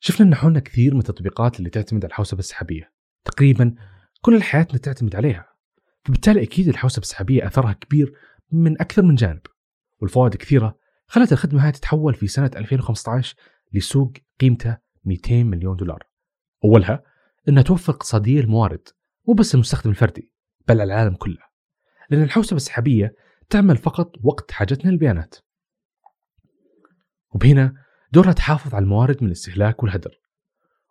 شفنا 0.00 0.26
أن 0.26 0.34
حولنا 0.34 0.60
كثير 0.60 0.94
من 0.94 1.00
التطبيقات 1.00 1.58
اللي 1.58 1.70
تعتمد 1.70 2.04
على 2.04 2.10
الحوسبة 2.10 2.38
السحابية. 2.38 2.92
تقريبا 3.24 3.74
كل 4.20 4.42
حياتنا 4.42 4.78
تعتمد 4.78 5.16
عليها. 5.16 5.46
فبالتالي 6.04 6.42
أكيد 6.42 6.68
الحوسبة 6.68 7.02
السحابية 7.02 7.46
أثرها 7.46 7.72
كبير 7.72 8.12
من 8.52 8.80
أكثر 8.80 9.02
من 9.02 9.14
جانب 9.14 9.42
والفوائد 10.00 10.34
كثيرة 10.34 10.78
خلت 11.06 11.32
الخدمة 11.32 11.68
هذه 11.68 11.72
تتحول 11.72 12.14
في 12.14 12.26
سنة 12.26 12.50
2015 12.56 13.36
لسوق 13.72 14.12
قيمته 14.40 14.78
200 15.04 15.44
مليون 15.44 15.76
دولار. 15.76 16.06
أولها 16.64 17.02
إنها 17.48 17.62
توفر 17.62 17.92
اقتصاديه 17.92 18.40
الموارد 18.40 18.88
مو 19.28 19.34
بس 19.34 19.54
المستخدم 19.54 19.90
الفردي 19.90 20.30
بل 20.70 20.80
على 20.80 20.94
العالم 20.94 21.14
كله. 21.14 21.38
لأن 22.10 22.22
الحوسبة 22.22 22.56
السحابية 22.56 23.14
تعمل 23.48 23.76
فقط 23.76 24.12
وقت 24.22 24.52
حاجتنا 24.52 24.90
للبيانات. 24.90 25.34
وبهنا 27.34 27.74
دورها 28.12 28.32
تحافظ 28.32 28.74
على 28.74 28.82
الموارد 28.82 29.22
من 29.22 29.26
الاستهلاك 29.26 29.82
والهدر. 29.82 30.20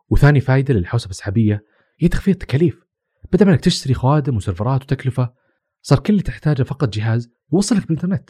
وثاني 0.09 0.41
فائده 0.41 0.73
للحوسبة 0.73 1.09
السحابية 1.09 1.65
هي 1.99 2.07
تخفيض 2.07 2.33
التكاليف. 2.33 2.83
بدل 3.33 3.45
ما 3.45 3.51
إنك 3.51 3.61
تشتري 3.61 3.93
خوادم 3.93 4.35
وسيرفرات 4.35 4.83
وتكلفة 4.83 5.33
صار 5.81 5.99
كل 5.99 6.13
اللي 6.13 6.23
تحتاجه 6.23 6.63
فقط 6.63 6.89
جهاز 6.89 7.29
يوصلك 7.53 7.87
بالإنترنت 7.87 8.29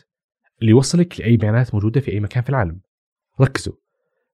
اللي 0.62 0.72
يوصلك 0.72 1.20
لأي 1.20 1.38
بيانات 1.38 1.74
موجودة 1.74 2.02
في 2.02 2.12
أي 2.12 2.20
مكان 2.20 2.44
في 2.44 2.50
العالم. 2.50 2.82
ركزوا 3.42 3.74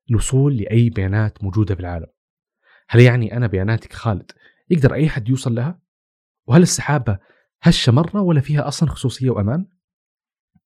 الوصول 0.10 0.57
لأي 0.57 0.89
بيانات 0.89 1.43
موجودة 1.43 1.75
في 1.75 1.81
العالم. 1.81 2.07
هل 2.89 3.01
يعني 3.01 3.38
أنا 3.38 3.48
بياناتك 3.48 3.93
خالد 3.93 4.31
يقدر 4.69 4.93
أي 4.93 5.10
حد 5.10 5.29
يوصل 5.29 5.55
لها؟ 5.55 5.85
وهل 6.47 6.61
السحابة 6.61 7.19
هشة 7.61 7.91
مرة 7.91 8.21
ولا 8.21 8.41
فيها 8.41 8.67
أصلا 8.67 8.89
خصوصية 8.89 9.29
وأمان؟ 9.29 9.65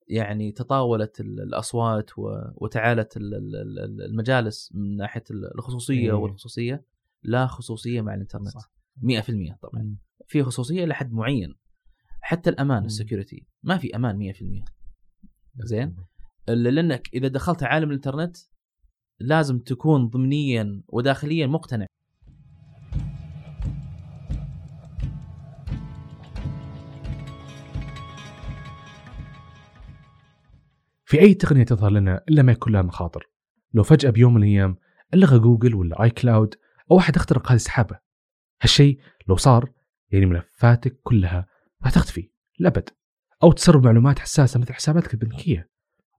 يعني 0.07 0.51
تطاولت 0.51 1.19
ال- 1.19 1.41
الأصوات 1.41 2.09
وتعالت 2.55 3.17
ال- 3.17 3.33
ال- 3.35 3.55
ال- 3.79 4.01
المجالس 4.05 4.71
من 4.75 4.97
ناحية 4.97 5.23
ال- 5.31 5.55
الخصوصية 5.57 5.99
إيه. 5.99 6.11
والخصوصية. 6.13 6.85
لا 7.23 7.47
خصوصية 7.47 8.01
مع 8.01 8.13
الإنترنت. 8.13 8.47
صح. 8.47 8.71
100% 9.01 9.57
طبعا. 9.61 9.95
في 10.27 10.43
خصوصية 10.43 10.85
لحد 10.85 11.11
معين. 11.11 11.55
حتى 12.21 12.49
الأمان. 12.49 12.85
ال 12.85 12.91
security. 12.91 13.47
ما 13.63 13.77
في 13.77 13.95
أمان 13.95 14.17
100% 14.17 14.65
زين؟ 15.65 15.95
لأنك 16.47 17.09
إذا 17.13 17.27
دخلت 17.27 17.63
عالم 17.63 17.89
الإنترنت 17.89 18.37
لازم 19.19 19.59
تكون 19.59 20.07
ضمنيا 20.07 20.81
وداخليا 20.87 21.47
مقتنع. 21.47 21.85
في 31.09 31.19
أي 31.19 31.33
تقنية 31.33 31.63
تظهر 31.63 31.91
لنا 31.91 32.23
إلا 32.29 32.41
ما 32.41 32.51
يكون 32.51 32.73
لها 32.73 32.81
مخاطر. 32.81 33.29
لو 33.73 33.83
فجأة 33.83 34.09
بيوم 34.09 34.33
من 34.33 34.43
الأيام 34.43 34.77
ألغى 35.13 35.39
جوجل 35.39 35.75
ولا 35.75 36.03
اي 36.03 36.09
cloud 36.09 36.55
أو 36.91 36.99
احد 36.99 37.15
اخترق 37.15 37.47
هذه 37.47 37.55
السحابة. 37.55 37.99
هالشيء 38.61 38.99
لو 39.27 39.35
صار 39.35 39.71
يعني 40.11 40.25
ملفاتك 40.25 40.99
كلها 41.03 41.45
راح 41.83 41.91
تختفي 41.91 42.29
لأبد 42.59 42.89
أو 43.43 43.51
تسرب 43.51 43.85
معلومات 43.85 44.19
حساسة 44.19 44.59
مثل 44.59 44.73
حساباتك 44.73 45.13
البنكية 45.13 45.69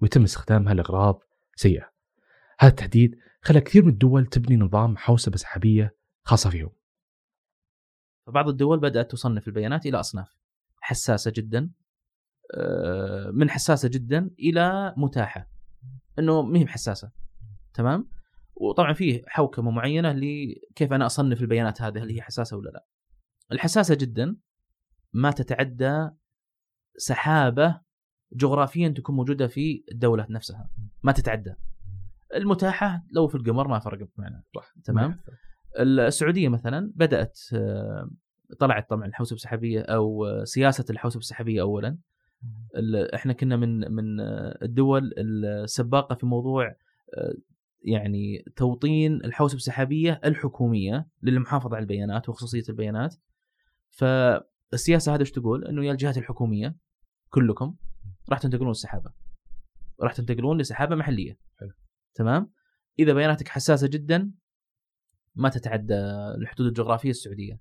ويتم 0.00 0.22
استخدامها 0.22 0.74
لاغراض 0.74 1.20
سيئة. 1.57 1.90
هذا 2.61 2.70
التهديد 2.70 3.18
خلى 3.42 3.61
كثير 3.61 3.85
من 3.85 3.92
الدول 3.92 4.26
تبني 4.26 4.57
نظام 4.57 4.96
حوسبة 4.96 5.37
سحابية 5.37 5.96
خاصة 6.22 6.50
فيهم. 6.50 6.70
فبعض 8.26 8.48
الدول 8.48 8.81
بدأت 8.81 9.11
تصنف 9.11 9.48
البيانات 9.48 9.87
إلى 9.87 10.00
أصناف 10.00 10.29
حساسة 10.81 11.33
جدا 11.37 11.70
من 13.33 13.51
حساسة 13.51 13.89
جدا 13.89 14.31
إلى 14.39 14.95
متاحة. 14.97 15.49
إنه 16.19 16.43
ما 16.43 16.59
هي 16.59 16.65
بحساسة. 16.65 17.11
تمام؟ 17.75 18.09
وطبعا 18.57 18.93
فيه 18.93 19.23
حوكمة 19.27 19.71
معينة 19.71 20.13
لكيف 20.13 20.93
أنا 20.93 21.07
أصنف 21.07 21.41
البيانات 21.41 21.83
هذه 21.83 22.03
هل 22.03 22.11
هي 22.11 22.23
حساسة 22.23 22.57
ولا 22.57 22.71
لا. 22.71 22.85
الحساسة 23.53 23.95
جدا 23.95 24.37
ما 25.13 25.31
تتعدى 25.31 26.09
سحابة 26.97 27.81
جغرافيا 28.33 28.89
تكون 28.89 29.17
موجودة 29.17 29.47
في 29.47 29.85
الدولة 29.93 30.27
نفسها. 30.31 30.71
ما 31.03 31.13
تتعدى. 31.13 31.55
المتاحة 32.35 33.05
لو 33.13 33.29
في 33.29 33.35
القمر 33.35 33.69
ما 33.69 33.79
فرقت 33.79 34.09
معنا 34.17 34.43
صح. 34.55 34.75
تمام؟ 34.85 35.19
السعودية 35.79 36.49
مثلا 36.49 36.93
بدأت 36.97 37.39
آه، 37.55 38.11
طلعت 38.59 38.91
طبعا 38.91 39.07
الحوسبة 39.07 39.37
السحابية 39.37 39.81
أو 39.81 40.27
آه، 40.27 40.45
سياسة 40.45 40.85
الحوسبة 40.91 41.19
السحابية 41.21 41.61
اولا. 41.61 41.99
إحنا 43.14 43.33
كنا 43.33 43.57
من 43.57 43.92
من 43.92 44.20
الدول 44.62 45.12
السباقة 45.18 46.14
في 46.14 46.26
موضوع 46.26 46.76
آه، 47.14 47.35
يعني 47.83 48.44
توطين 48.57 49.24
الحوسبة 49.24 49.57
السحابية 49.57 50.20
الحكومية 50.24 51.09
للمحافظة 51.22 51.76
على 51.76 51.83
البيانات 51.83 52.29
وخصوصية 52.29 52.62
البيانات 52.68 53.16
فالسياسة 53.90 55.14
هذا 55.14 55.20
إيش 55.20 55.31
تقول؟ 55.31 55.64
إنه 55.64 55.85
يا 55.85 55.92
الجهات 55.92 56.18
الحكومية 56.18 56.76
كلكم 57.31 57.76
راح 58.31 58.38
تنتقلون 58.38 58.70
السحابه 58.70 59.12
راح 60.00 60.12
تنتقلون 60.12 60.61
لسحابة 60.61 60.96
محلية 60.96 61.38
حلو. 61.61 61.72
تمام؟ 62.14 62.53
إذا 62.98 63.12
بياناتك 63.12 63.48
حساسة 63.48 63.87
جدا 63.87 64.33
ما 65.35 65.48
تتعدى 65.48 65.94
الحدود 66.40 66.66
الجغرافية 66.66 67.11
السعودية 67.11 67.61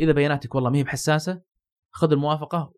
إذا 0.00 0.12
بياناتك 0.12 0.54
والله 0.54 0.70
ما 0.70 0.78
هي 0.78 0.82
بحساسة 0.82 1.42
خذ 1.90 2.12
الموافقة 2.12 2.74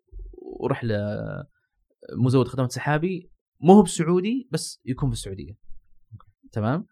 وروح 0.62 0.85
لمزود 0.85 2.49
خدمات 2.49 2.73
سحابي. 2.73 3.31
مو 3.61 3.73
هو 3.73 3.83
بسعودي 3.83 4.49
بس 4.53 4.81
يكون 4.85 5.09
في 5.09 5.12
السعودية. 5.12 5.53
تمام؟ 6.53 6.87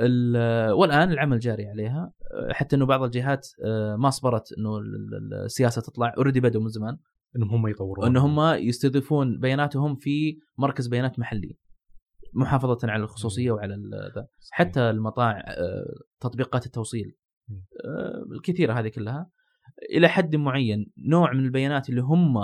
ال- 0.00 0.72
والآن 0.72 1.12
العمل 1.12 1.38
جاري 1.38 1.66
عليها. 1.66 2.12
حتى 2.50 2.76
إنه 2.76 2.86
بعض 2.86 3.02
الجهات 3.02 3.46
آه، 3.64 3.96
ما 3.96 4.10
صبرت 4.10 4.52
إنه 4.58 4.76
ال- 4.76 5.14
ال- 5.14 5.44
السياسة 5.44 5.82
تطلع. 5.82 6.14
already 6.16 6.40
بدوا 6.40 6.60
من 6.62 6.68
زمان. 6.68 6.98
إنهم 7.36 7.50
هم 7.50 7.68
يطورون. 7.68 8.06
إنه 8.06 8.26
هم 8.26 8.40
يستضيفون 8.54 9.38
بياناتهم 9.40 9.96
في 9.96 10.38
مركز 10.58 10.88
بيانات 10.88 11.18
محلي. 11.18 11.56
محافظة 12.34 12.78
على 12.84 13.02
الخصوصية 13.02 13.50
وعلى 13.50 13.74
ذا. 14.16 14.26
حتى 14.50 14.80
المطاعم 14.80 15.38
آه، 15.38 15.94
تطبيقات 16.20 16.66
التوصيل. 16.66 17.16
آه، 17.84 18.24
الكثيرة 18.36 18.72
هذه 18.72 18.88
كلها. 18.88 19.30
إلى 19.92 20.08
حد 20.08 20.36
معين 20.36 20.92
نوع 21.08 21.32
من 21.32 21.44
البيانات 21.44 21.88
اللي 21.90 22.00
هم 22.00 22.34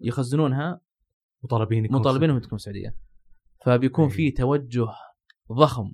يخزنونها 0.00 0.80
مطالبين 1.42 1.92
مطالبينهم 1.92 2.38
تكون 2.38 2.58
سعودية. 2.58 2.96
فبيكون 3.64 4.04
أي. 4.04 4.10
في 4.10 4.30
توجه 4.30 4.86
ضخم. 5.52 5.92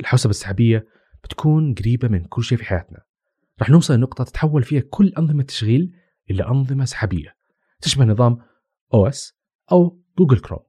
الحوسبة 0.00 0.30
السحابية 0.30 0.86
بتكون 1.24 1.74
قريبة 1.74 2.08
من 2.08 2.24
كل 2.24 2.44
شيء 2.44 2.58
في 2.58 2.64
حياتنا. 2.64 3.02
راح 3.60 3.70
نوصل 3.70 3.94
لنقطة 3.94 4.24
تتحول 4.24 4.62
فيها 4.62 4.82
كل 4.90 5.12
أنظمة 5.18 5.40
التشغيل 5.40 5.92
إلى 6.30 6.46
أنظمة 6.46 6.84
سحابية. 6.84 7.36
تشبه 7.80 8.04
نظام 8.04 8.38
أو 8.94 9.06
اس 9.06 9.38
أو 9.72 10.02
جوجل 10.18 10.38
كروم. 10.38 10.60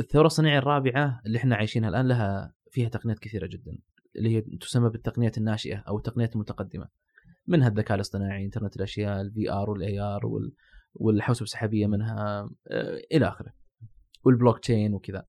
الثورة 0.00 0.26
الصناعية 0.26 0.58
الرابعة 0.58 1.20
اللي 1.26 1.38
إحنا 1.38 1.56
عايشينها 1.56 1.88
الآن 1.88 2.08
لها 2.08 2.54
فيها 2.70 2.88
تقنيات 2.88 3.18
كثيرة 3.18 3.46
جدا 3.46 3.78
اللي 4.16 4.36
هي 4.36 4.40
تسمى 4.40 4.90
بالتقنيات 4.90 5.38
الناشئة 5.38 5.76
أو 5.76 5.98
التقنيات 5.98 6.34
المتقدمة. 6.34 6.88
منها 7.46 7.68
الذكاء 7.68 7.94
الاصطناعي 7.94 8.44
إنترنت 8.44 8.76
الأشياء 8.76 9.20
ال 9.20 9.52
VR 9.52 9.70
وال 9.70 10.00
AR 10.00 10.26
والحوسبة 10.94 11.44
السحابية 11.44 11.86
منها 11.86 12.50
آه، 12.70 13.00
إلى 13.12 13.28
آخره. 13.28 13.52
والبلوك 14.24 14.58
تشين 14.58 14.94
وكذا. 14.94 15.26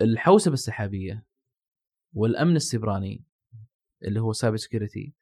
الحوسبة 0.00 0.54
السحابية 0.54 1.26
والأمن 2.12 2.56
السيبراني 2.56 3.24
اللي 4.04 4.20
هو 4.20 4.32
cyber 4.32 4.56
security 4.56 5.14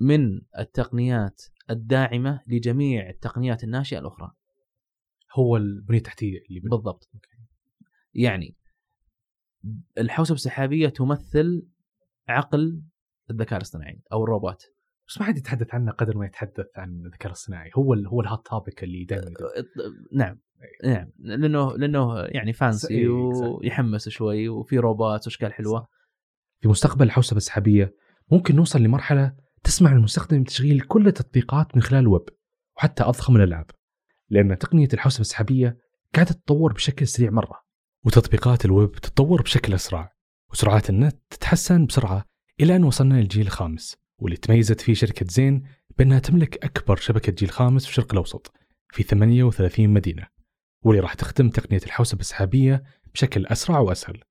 من 0.00 0.40
التقنيات 0.58 1.42
الداعمة 1.70 2.42
لجميع 2.46 3.08
التقنيات 3.08 3.64
الناشئة 3.64 3.98
الأخرى. 3.98 4.32
هو 5.38 5.56
البنية 5.56 5.98
التحتية 5.98 6.38
اللي 6.48 6.60
بن... 6.60 6.68
بالضبط. 6.68 7.10
يعني 8.14 8.56
الحوسبة 9.98 10.34
السحابية 10.34 10.88
تمثل 10.88 11.68
عقل 12.28 12.82
الذكاء 13.30 13.56
الاصطناعي 13.56 14.02
أو 14.12 14.24
الروبوت. 14.24 14.75
بس 15.08 15.20
ما 15.20 15.26
حد 15.26 15.38
يتحدث 15.38 15.74
عنه 15.74 15.92
قدر 15.92 16.18
ما 16.18 16.26
يتحدث 16.26 16.66
عن 16.76 17.06
الذكاء 17.06 17.26
الاصطناعي. 17.26 17.70
هو 17.76 17.94
ال 17.94 18.06
هو 18.06 18.20
ال 18.20 18.26
hot 18.26 18.46
topic 18.46 18.84
اللي 18.84 19.04
دائما 19.04 19.34
نعم 20.12 20.38
نعم 20.84 21.10
لأنه 21.18 21.76
لأنه 21.76 22.18
يعني 22.18 22.52
fancy 22.52 22.94
إيه، 22.94 23.08
ويحمس 23.08 24.08
شوي 24.08 24.48
وفي 24.48 24.78
روبوت 24.78 25.26
وأشكال 25.26 25.52
حلوة. 25.52 25.88
في 26.60 26.68
مستقبل 26.68 27.06
الحوسبه 27.06 27.36
السحابيه 27.36 27.94
ممكن 28.32 28.56
نوصل 28.56 28.82
لمرحلة 28.82 29.36
تسمح 29.64 29.92
للمستخدم 29.92 30.44
تشغيل 30.44 30.80
كل 30.80 31.06
التطبيقات 31.06 31.76
من 31.76 31.82
خلال 31.82 32.00
الويب 32.00 32.28
وحتى 32.76 33.02
أضخم 33.02 33.36
الألعاب. 33.36 33.70
لأن 34.30 34.58
تقنية 34.58 34.88
الحوسبه 34.92 35.20
السحابيه 35.20 35.78
قاعدة 36.14 36.30
تتطور 36.30 36.72
بشكل 36.72 37.06
سريع 37.06 37.30
مرة 37.30 37.62
وتطبيقات 38.04 38.64
الويب 38.64 38.92
تتطور 38.92 39.42
بشكل 39.42 39.74
أسرع 39.74 40.12
وسرعات 40.52 40.90
النت 40.90 41.22
تتحسن 41.30 41.86
بسرعة 41.86 42.24
إلى 42.60 42.76
أن 42.76 42.84
وصلنا 42.84 43.14
للجيل 43.14 43.46
الخامس. 43.46 44.05
واللي 44.18 44.36
تميزت 44.36 44.80
فيه 44.80 44.94
شركة 44.94 45.26
زين 45.28 45.62
بأنها 45.98 46.18
تملك 46.18 46.64
أكبر 46.64 46.96
شبكة 46.96 47.32
جيل 47.32 47.50
خامس 47.50 47.84
في 47.84 47.90
الشرق 47.90 48.12
الأوسط 48.12 48.52
في 48.90 49.02
38 49.02 49.88
مدينة 49.88 50.26
واللي 50.82 51.00
راح 51.00 51.14
تخدم 51.14 51.48
تقنية 51.50 51.80
الحوسبة 51.86 52.20
السحابية 52.20 52.84
بشكل 53.14 53.46
أسرع 53.46 53.78
وأسهل. 53.78 54.22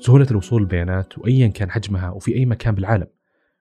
سهولة 0.00 0.26
الوصول 0.30 0.62
للبيانات 0.62 1.18
وأيا 1.18 1.48
كان 1.48 1.70
حجمها 1.70 2.10
وفي 2.10 2.34
أي 2.34 2.46
مكان 2.46 2.74
بالعالم 2.74 3.06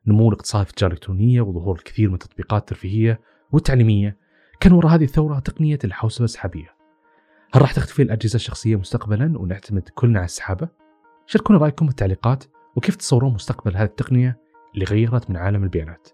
نمو 0.07 0.29
الاقتصاد 0.29 0.65
في 0.65 0.69
التجارة 0.69 0.91
الإلكترونية 0.91 1.41
وظهور 1.41 1.75
الكثير 1.75 2.09
من 2.09 2.13
التطبيقات 2.13 2.61
الترفيهية 2.61 3.19
والتعليمية 3.51 4.17
كان 4.59 4.73
وراء 4.73 4.95
هذه 4.95 5.03
الثورة 5.03 5.39
تقنية 5.39 5.79
الحوسبة 5.83 6.25
السحابية. 6.25 6.72
هل 7.53 7.61
راح 7.61 7.73
تختفي 7.73 8.01
الأجهزة 8.01 8.35
الشخصية 8.35 8.75
مستقبلا 8.75 9.39
ونعتمد 9.39 9.89
كلنا 9.95 10.19
على 10.19 10.25
السحابة؟ 10.25 10.69
شاركونا 11.25 11.59
رأيكم 11.59 11.85
في 11.85 11.91
التعليقات 11.91 12.43
وكيف 12.75 12.95
تصورون 12.95 13.33
مستقبل 13.33 13.75
هذه 13.77 13.85
التقنية 13.85 14.41
اللي 14.73 14.85
غيرت 14.85 15.29
من 15.29 15.37
عالم 15.37 15.63
البيانات؟ 15.63 16.07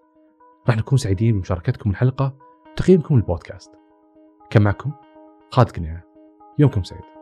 راح 0.68 0.78
نكون 0.78 0.98
سعيدين 0.98 1.38
بمشاركتكم 1.38 1.90
الحلقة 1.90 2.38
وتقييمكم 2.72 3.16
للبودكاست. 3.16 3.72
كان 4.50 4.64
معكم 4.64 4.92
خالد 5.52 5.70
قناع 5.70 6.04
يومكم 6.60 6.84
سعيد. 6.84 7.19